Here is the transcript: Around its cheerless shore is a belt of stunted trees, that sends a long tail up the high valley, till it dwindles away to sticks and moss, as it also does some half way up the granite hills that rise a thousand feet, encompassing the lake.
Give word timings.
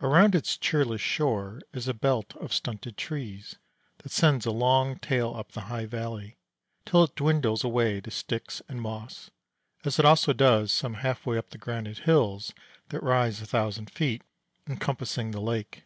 Around 0.00 0.34
its 0.34 0.56
cheerless 0.56 1.02
shore 1.02 1.60
is 1.74 1.86
a 1.86 1.92
belt 1.92 2.34
of 2.36 2.50
stunted 2.54 2.96
trees, 2.96 3.56
that 3.98 4.10
sends 4.10 4.46
a 4.46 4.50
long 4.50 4.98
tail 4.98 5.34
up 5.36 5.52
the 5.52 5.60
high 5.68 5.84
valley, 5.84 6.38
till 6.86 7.04
it 7.04 7.14
dwindles 7.14 7.62
away 7.62 8.00
to 8.00 8.10
sticks 8.10 8.62
and 8.70 8.80
moss, 8.80 9.30
as 9.84 9.98
it 9.98 10.06
also 10.06 10.32
does 10.32 10.72
some 10.72 10.94
half 10.94 11.26
way 11.26 11.36
up 11.36 11.50
the 11.50 11.58
granite 11.58 11.98
hills 12.08 12.54
that 12.88 13.02
rise 13.02 13.42
a 13.42 13.46
thousand 13.46 13.90
feet, 13.90 14.22
encompassing 14.66 15.32
the 15.32 15.42
lake. 15.42 15.84